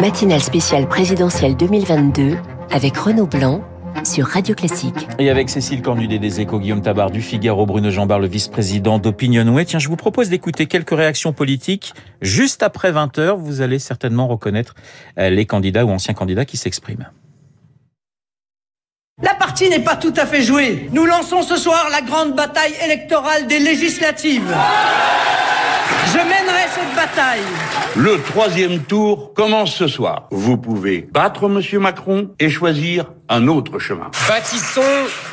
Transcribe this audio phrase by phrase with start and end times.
[0.00, 2.36] Matinale spéciale présidentielle 2022
[2.70, 3.62] avec Renaud Blanc
[4.04, 5.08] sur Radio Classique.
[5.18, 9.64] Et avec Cécile Cornudet des Échos, Guillaume Tabar du Figaro, Bruno Jambard, le vice-président d'Opinionway.
[9.64, 11.92] Tiens, je vous propose d'écouter quelques réactions politiques.
[12.22, 14.74] Juste après 20h, vous allez certainement reconnaître
[15.18, 17.10] euh, les candidats ou anciens candidats qui s'expriment.
[19.22, 20.88] La partie n'est pas tout à fait jouée.
[20.92, 24.54] Nous lançons ce soir la grande bataille électorale des législatives.
[26.12, 27.40] Je mènerai cette bataille.
[27.96, 30.28] Le troisième tour commence ce soir.
[30.30, 34.10] Vous pouvez battre Monsieur Macron et choisir un autre chemin.
[34.28, 34.80] Bâtissons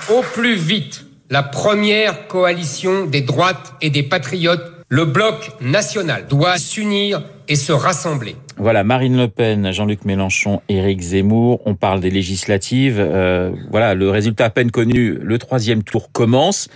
[0.09, 4.73] au plus vite la première coalition des droites et des patriotes.
[4.89, 8.35] Le bloc national doit s'unir et se rassembler.
[8.57, 11.61] Voilà, Marine Le Pen, Jean-Luc Mélenchon, Éric Zemmour.
[11.65, 12.97] On parle des législatives.
[12.99, 15.17] Euh, voilà, le résultat à peine connu.
[15.21, 16.69] Le troisième tour commence.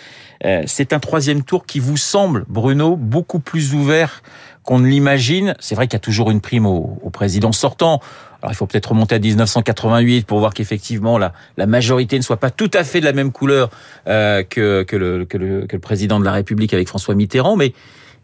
[0.46, 4.24] Euh, c'est un troisième tour qui vous semble, Bruno, beaucoup plus ouvert
[4.64, 5.56] qu'on ne l'imagine.
[5.60, 8.00] C'est vrai qu'il y a toujours une prime au, président sortant.
[8.42, 12.38] Alors il faut peut-être remonter à 1988 pour voir qu'effectivement la, la majorité ne soit
[12.38, 13.70] pas tout à fait de la même couleur
[14.08, 17.56] euh, que, que, le, que, le, que le président de la République avec François Mitterrand.
[17.56, 17.74] Mais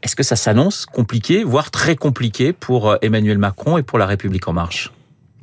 [0.03, 4.05] est-ce que ça s'annonce compliqué, voire très compliqué pour euh, Emmanuel Macron et pour la
[4.05, 4.91] République en marche?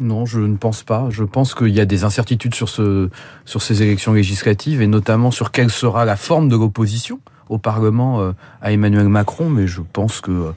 [0.01, 1.09] Non, je ne pense pas.
[1.11, 3.11] Je pense qu'il y a des incertitudes sur, ce,
[3.45, 8.21] sur ces élections législatives et notamment sur quelle sera la forme de l'opposition au Parlement
[8.21, 10.51] euh, à Emmanuel Macron, mais je pense que euh,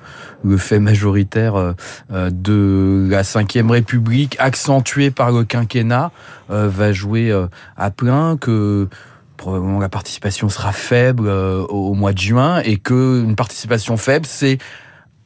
[0.44, 6.12] le fait majoritaire euh, de la Ve République, accentué par le quinquennat,
[6.50, 7.34] va jouer
[7.76, 8.88] à plein, que
[9.36, 14.58] probablement la participation sera faible au mois de juin et que une participation faible, c'est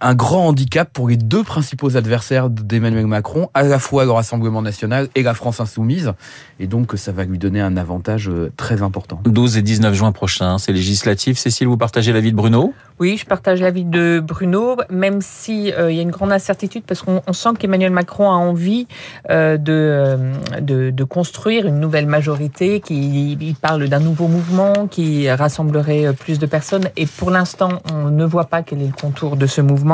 [0.01, 4.61] un grand handicap pour les deux principaux adversaires d'Emmanuel Macron, à la fois le Rassemblement
[4.61, 6.13] national et la France insoumise.
[6.59, 9.21] Et donc, ça va lui donner un avantage euh, très important.
[9.23, 11.37] 12 et 19 juin prochain, c'est législatif.
[11.37, 12.73] Cécile, vous partagez l'avis de Bruno?
[12.99, 16.83] Oui, je partage l'avis de Bruno, même si euh, il y a une grande incertitude
[16.85, 18.87] parce qu'on sent qu'Emmanuel Macron a envie
[19.29, 20.17] euh, de,
[20.59, 26.37] de, de, construire une nouvelle majorité, qui il parle d'un nouveau mouvement qui rassemblerait plus
[26.37, 26.89] de personnes.
[26.95, 29.90] Et pour l'instant, on ne voit pas quel est le contour de ce mouvement.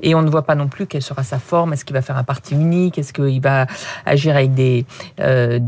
[0.00, 1.72] Et on ne voit pas non plus quelle sera sa forme.
[1.72, 2.98] Est-ce qu'il va faire un parti unique?
[2.98, 3.66] Est-ce qu'il va
[4.06, 4.86] agir avec des,
[5.20, 5.58] euh,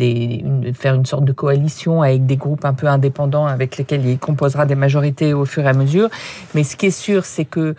[0.75, 4.67] faire une sorte de coalition avec des groupes un peu indépendants avec lesquels il composera
[4.67, 6.09] des majorités au fur et à mesure?
[6.55, 7.75] Mais ce qui est sûr, c'est que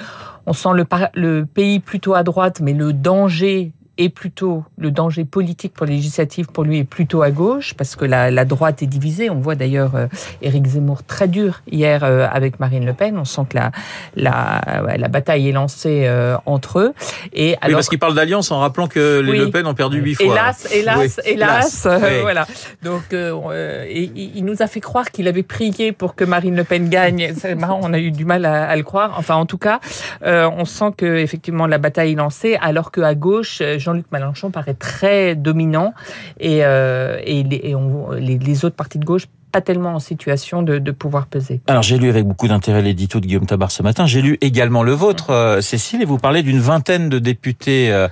[0.45, 0.69] on sent
[1.15, 5.93] le pays plutôt à droite, mais le danger est plutôt le danger politique pour les
[5.93, 9.29] législatives pour lui est plutôt à gauche parce que la, la droite est divisée.
[9.29, 10.07] On voit d'ailleurs euh,
[10.41, 13.17] Éric Zemmour très dur hier euh, avec Marine Le Pen.
[13.17, 13.71] On sent que la
[14.15, 14.61] la,
[14.97, 16.93] la bataille est lancée euh, entre eux.
[17.33, 19.99] Et alors, oui, parce qu'il parle d'alliance en rappelant que les Le Pen ont perdu
[19.99, 20.25] huit fois.
[20.25, 21.87] Hélas, hélas, hélas,
[22.21, 22.47] voilà.
[22.83, 26.89] Donc et, il nous a fait croire qu'il avait prié pour que Marine Le Pen
[26.89, 27.33] gagne.
[27.37, 29.15] C'est marrant, on a eu du mal à, à le croire.
[29.17, 29.79] Enfin, en tout cas,
[30.23, 34.73] on sent que effectivement la bataille est lancée, alors que à gauche Jean-Luc Mélenchon paraît
[34.73, 35.93] très dominant
[36.39, 41.27] et, euh, les, les, autres partis de gauche pas tellement en situation de, de pouvoir
[41.27, 41.61] peser.
[41.67, 44.05] Alors j'ai lu avec beaucoup d'intérêt l'édito de Guillaume Tabar ce matin.
[44.05, 48.09] J'ai lu également le vôtre, euh, Cécile, et vous parlez d'une vingtaine de députés euh,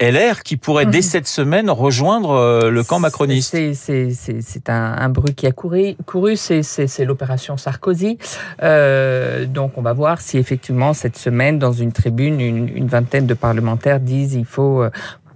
[0.00, 3.56] LR qui pourraient dès cette semaine rejoindre le camp macroniste.
[3.74, 5.96] C'est un, un, bruit qui a couru.
[6.06, 8.18] couru c'est l'opération Sarkozy.
[8.60, 13.34] donc on va voir si effectivement cette semaine, dans une tribune, une, une vingtaine de
[13.34, 14.84] parlementaires disent il faut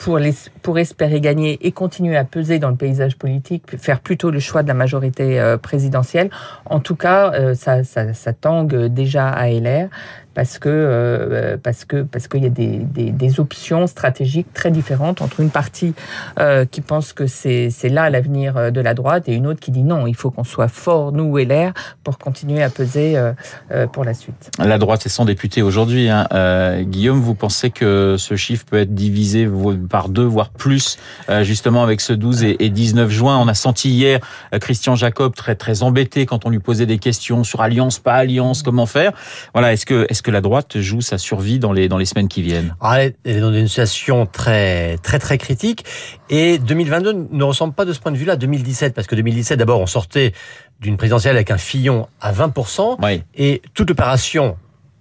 [0.00, 4.30] pour, les, pour espérer gagner et continuer à peser dans le paysage politique, faire plutôt
[4.30, 6.30] le choix de la majorité euh, présidentielle.
[6.64, 9.88] En tout cas, euh, ça, ça, ça tangue déjà à LR
[10.34, 15.22] parce que euh, parce que parce qu'il y a des, des, options stratégiques très différentes
[15.22, 15.94] entre une partie
[16.38, 19.70] euh, qui pense que c'est là l'avenir euh, de la droite et une autre qui
[19.70, 21.72] dit non, il faut qu'on soit fort nous et l'air
[22.04, 24.50] pour continuer à peser euh, pour la suite.
[24.58, 26.08] La droite est sans député aujourd'hui.
[26.08, 26.26] Hein.
[26.32, 29.48] Euh, Guillaume, vous pensez que ce chiffre peut être divisé
[29.88, 30.98] par deux, voire plus,
[31.42, 33.38] justement avec ce 12 et, et 19 juin?
[33.38, 34.20] On a senti hier
[34.60, 38.62] Christian Jacob très très embêté quand on lui posait des questions sur alliance, pas alliance,
[38.62, 39.12] comment faire?
[39.54, 42.28] Voilà, est-ce que est-ce que la droite joue sa survie dans les, dans les semaines
[42.28, 42.76] qui viennent?
[42.82, 45.86] Ah, Elle est dans une situation très, très, très critique.
[46.28, 48.92] Et 2022 ne ressemble pas de ce point de vue-là 2017.
[48.92, 50.34] Parce que 2017, d'abord, on sortait
[50.78, 52.98] d'une présidentielle avec un Fillon à 20%.
[53.34, 54.58] Et toute l'opération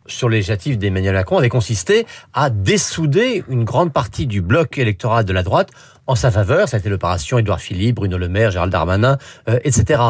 [0.08, 5.26] sur les législatives d'Emmanuel Macron avait consisté à dessouder une grande partie du bloc électoral
[5.26, 5.70] de la droite
[6.08, 6.70] en sa faveur.
[6.70, 9.18] Ça a été l'opération Édouard Philippe, Bruno Le Maire, Gérald Darmanin,
[9.50, 10.02] euh, etc.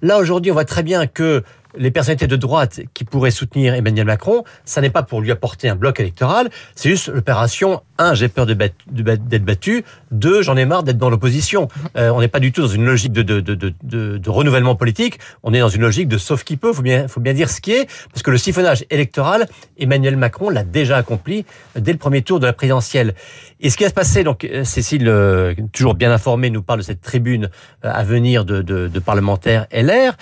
[0.00, 1.42] Là, aujourd'hui, on voit très bien que
[1.76, 5.68] les personnalités de droite qui pourraient soutenir Emmanuel Macron, ça n'est pas pour lui apporter
[5.68, 9.84] un bloc électoral, c'est juste l'opération un, j'ai peur d'être battu.
[10.10, 11.68] Deux, j'en ai marre d'être dans l'opposition.
[11.96, 15.18] Euh, on n'est pas du tout dans une logique de, renouvellement politique.
[15.42, 16.72] On est dans une logique de sauf qui peut.
[16.72, 20.50] Faut bien, faut bien dire ce qui est, parce que le siphonnage électoral, Emmanuel Macron
[20.50, 21.44] l'a déjà accompli
[21.76, 23.14] dès le premier tour de la présidentielle.
[23.60, 26.80] Et ce qui va se passer, donc euh, Cécile, euh, toujours bien informée, nous parle
[26.80, 27.48] de cette tribune
[27.82, 30.16] à venir de, parlementaires LR.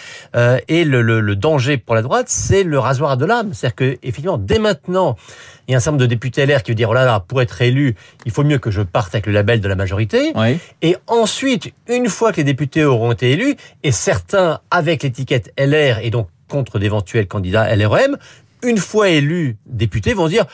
[0.69, 3.53] et le, danger pour la droite, c'est le rasoir de l'âme.
[3.53, 5.17] C'est-à-dire que effectivement, dès maintenant,
[5.67, 7.21] il y a un certain nombre de députés LR qui veut dire, oh là là,
[7.21, 10.33] pour être il faut mieux que je parte avec le label de la majorité.
[10.83, 15.99] Et ensuite, une fois que les députés auront été élus, et certains avec l'étiquette LR
[16.03, 18.17] et donc contre d'éventuels candidats LRM,
[18.63, 20.45] une fois élus députés, vont dire,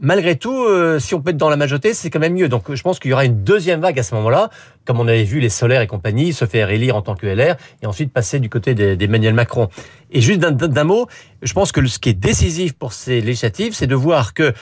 [0.00, 2.48] malgré tout, euh, si on peut être dans la majorité, c'est quand même mieux.
[2.48, 4.50] Donc je pense qu'il y aura une deuxième vague à ce moment-là,
[4.84, 7.56] comme on avait vu les Solaires et compagnie se faire élire en tant que LR
[7.82, 9.68] et ensuite passer du côté d'Emmanuel Macron.
[10.10, 11.06] Et juste d'un mot,
[11.42, 14.52] je pense que ce qui est décisif pour ces législatives, c'est de voir que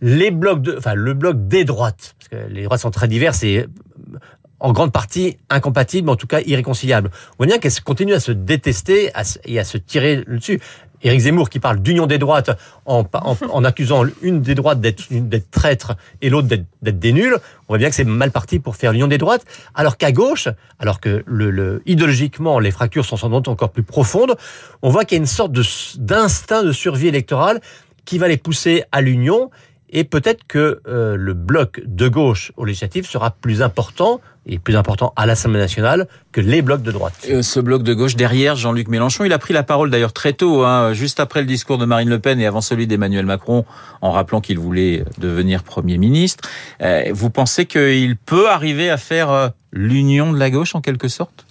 [0.00, 3.42] les blocs de, enfin le bloc des droites, parce que les droites sont très diverses
[3.42, 3.66] et
[4.58, 7.10] en grande partie incompatibles, en tout cas irréconciliables.
[7.32, 9.12] On voit bien qu'elles continuent à se détester
[9.44, 10.60] et à se tirer dessus.
[11.02, 12.50] Éric Zemmour qui parle d'union des droites
[12.86, 13.04] en,
[13.64, 15.04] accusant une des droites d'être
[15.50, 17.36] traître et l'autre d'être des nuls,
[17.68, 19.44] on voit bien que c'est mal parti pour faire l'union des droites,
[19.74, 24.36] alors qu'à gauche, alors que le, idéologiquement les fractures sont sans doute encore plus profondes,
[24.82, 25.52] on voit qu'il y a une sorte
[25.98, 27.60] d'instinct de survie électorale
[28.04, 29.50] qui va les pousser à l'union
[29.90, 34.76] et peut-être que euh, le bloc de gauche au législatif sera plus important et plus
[34.76, 37.14] important à l'Assemblée nationale que les blocs de droite.
[37.28, 40.32] Euh, ce bloc de gauche derrière Jean-Luc Mélenchon, il a pris la parole d'ailleurs très
[40.32, 43.64] tôt, hein, juste après le discours de Marine Le Pen et avant celui d'Emmanuel Macron,
[44.02, 46.48] en rappelant qu'il voulait devenir Premier ministre.
[46.82, 51.45] Euh, vous pensez qu'il peut arriver à faire l'union de la gauche en quelque sorte?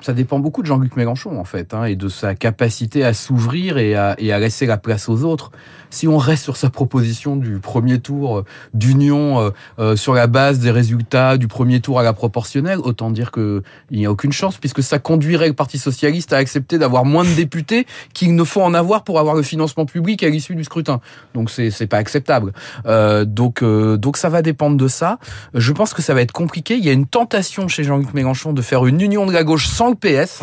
[0.00, 3.78] Ça dépend beaucoup de Jean-Luc Mélenchon en fait, hein, et de sa capacité à s'ouvrir
[3.78, 5.50] et à, et à laisser la place aux autres
[5.90, 8.44] si on reste sur sa proposition du premier tour euh,
[8.74, 13.10] d'union euh, euh, sur la base des résultats du premier tour à la proportionnelle, autant
[13.10, 17.04] dire qu'il n'y a aucune chance, puisque ça conduirait le Parti socialiste à accepter d'avoir
[17.04, 20.54] moins de députés qu'il ne faut en avoir pour avoir le financement public à l'issue
[20.54, 21.00] du scrutin.
[21.34, 22.52] Donc c'est c'est pas acceptable.
[22.86, 25.18] Euh, donc donc ça va dépendre de ça.
[25.54, 26.76] Je pense que ça va être compliqué.
[26.76, 29.65] Il y a une tentation chez Jean-Luc Mélenchon de faire une union de la gauche
[29.66, 30.42] sans le PS.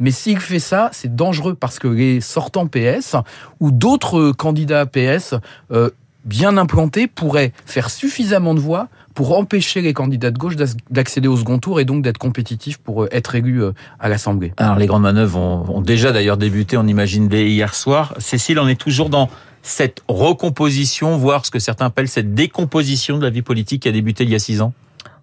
[0.00, 3.16] Mais s'il fait ça, c'est dangereux parce que les sortants PS
[3.60, 5.34] ou d'autres candidats PS
[5.72, 5.90] euh,
[6.24, 10.54] bien implantés pourraient faire suffisamment de voix pour empêcher les candidats de gauche
[10.90, 14.52] d'accéder au second tour et donc d'être compétitifs pour euh, être élus euh, à l'Assemblée.
[14.58, 18.14] Alors les grandes manœuvres ont, déjà d'ailleurs débuté, on imagine dès hier soir.
[18.18, 19.28] Cécile, on est toujours dans
[19.62, 23.92] cette recomposition, voire ce que certains appellent cette décomposition de la vie politique qui a
[23.92, 24.72] débuté il y a six ans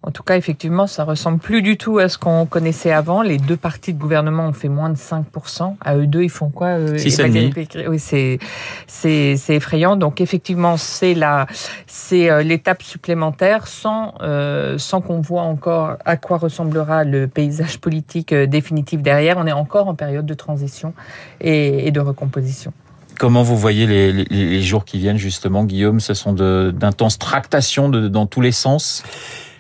[0.06, 3.24] en tout cas, effectivement, ça ressemble plus du tout à ce qu'on connaissait avant.
[3.24, 5.78] Les deux partis de gouvernement ont fait moins de 5%.
[5.82, 6.96] À eux deux, ils font quoi euh,
[7.88, 9.96] Oui, c'est effrayant.
[9.96, 11.48] Donc effectivement, c'est la
[11.88, 17.80] c'est euh, l'étape supplémentaire sans euh, sans qu'on voit encore à quoi ressemblera le paysage
[17.80, 19.38] politique euh, définitif derrière.
[19.40, 20.94] On est encore en période de transition
[21.42, 22.74] et, et de recomposition.
[23.18, 26.00] Comment vous voyez les, les, les, jours qui viennent justement, Guillaume?
[26.02, 29.04] Ce sont d'intenses tractations de, dans tous les sens?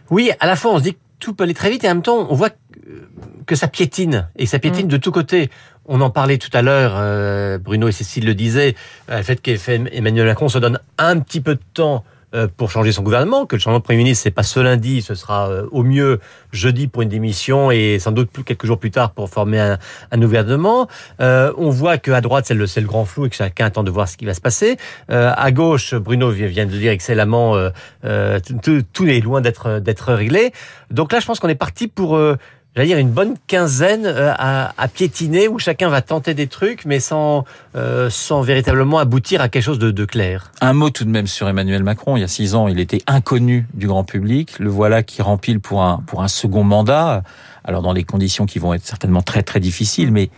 [0.09, 1.95] Oui, à la fois on se dit que tout peut aller très vite et en
[1.95, 2.49] même temps on voit
[3.45, 4.89] que ça piétine et ça piétine mm.
[4.89, 5.49] de tous côtés.
[5.87, 8.75] On en parlait tout à l'heure, euh, Bruno et Cécile le disaient,
[9.09, 12.14] euh, le fait qu'Emmanuel Macron se donne un petit peu de temps euh,
[12.57, 15.15] pour changer son gouvernement, que le changement de Premier ministre, c'est pas ce lundi, ce
[15.15, 16.19] sera euh, au mieux
[16.51, 19.77] jeudi pour une démission et sans doute plus quelques jours plus tard pour former un,
[20.11, 20.87] un gouvernement.
[21.21, 23.91] Euh, on voit qu'à droite, c'est le, le, grand flou et que chacun attend de
[23.91, 24.77] voir ce qui va se passer.
[25.09, 27.55] Euh, à gauche, Bruno vient de dire excellemment,
[28.03, 30.51] euh, tout, tout est loin d'être d'être réglé.
[30.91, 32.19] Donc là, je pense qu'on est parti pour
[32.75, 36.85] j'allais dire une bonne quinzaine euh, à, à, piétiner où chacun va tenter des trucs
[36.85, 40.51] mais sans euh, sans véritablement aboutir à quelque chose de, de, clair.
[40.61, 42.17] Un mot tout de même sur Emmanuel Macron.
[42.17, 44.59] Il y a six ans, il était inconnu du grand public.
[44.59, 47.23] Le voilà qui rempile pour un pour un second mandat.
[47.63, 50.29] Alors dans les conditions qui vont être certainement très très difficiles, mais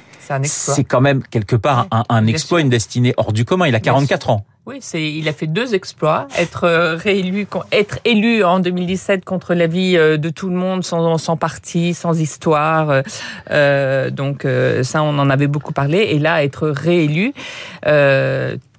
[0.44, 3.67] c'est quand même quelque part un, un exploit, une destinée hors du commun.
[3.67, 4.46] Il a 44 ans.
[4.68, 6.28] Oui, c'est, il a fait deux exploits.
[6.38, 11.38] Être euh, réélu, être élu en 2017 contre l'avis euh, de tout le monde, sans,
[11.38, 13.02] parti, sans histoire.
[13.50, 14.46] Euh, donc
[14.84, 16.00] ça, on en avait beaucoup parlé.
[16.00, 17.34] Et là, être réélu,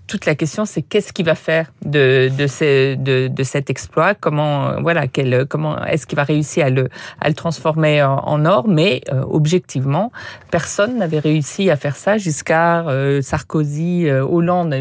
[0.08, 4.14] toute la question, c'est qu'est-ce qu'il va faire de, de, ces, de, de, cet exploit?
[4.14, 6.88] Comment, voilà, quel, comment est-ce qu'il va réussir à le,
[7.20, 8.66] à le transformer en, or?
[8.66, 10.10] Mais euh, objectivement,
[10.50, 14.74] personne n'avait réussi à faire ça jusqu'à euh, Sarkozy, euh, Hollande,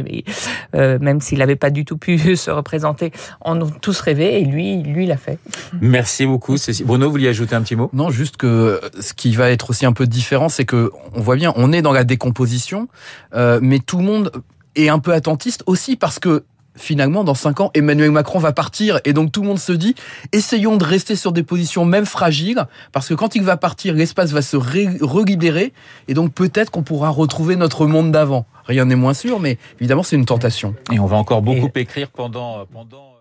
[0.74, 3.12] même s'il n'avait pas du tout pu se représenter.
[3.41, 5.39] En ont tous rêvé et lui, lui l'a fait.
[5.81, 6.55] Merci beaucoup.
[6.86, 7.89] Bruno, vous vouliez ajouter un petit mot?
[7.91, 11.36] Non, juste que ce qui va être aussi un peu différent, c'est que on voit
[11.36, 12.88] bien, on est dans la décomposition,
[13.34, 14.31] mais tout le monde
[14.77, 16.46] et un peu attentiste aussi parce que
[16.77, 19.00] finalement, dans cinq ans, Emmanuel Macron va partir.
[19.03, 19.96] Et donc tout le monde se dit,
[20.31, 24.31] essayons de rester sur des positions même fragiles, parce que quand il va partir, l'espace
[24.31, 25.74] va se relibérer.
[26.07, 28.46] Et donc peut-être qu'on pourra retrouver notre monde d'avant.
[28.65, 30.75] Rien n'est moins sûr, mais évidemment, c'est une tentation.
[30.91, 32.65] Et on va encore beaucoup écrire pendant...
[32.72, 33.16] pendant...